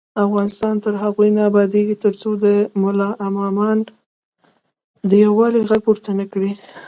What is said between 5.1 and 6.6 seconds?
یووالي غږ پورته نکړي.